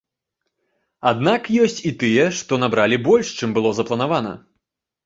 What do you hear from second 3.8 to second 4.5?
запланавана.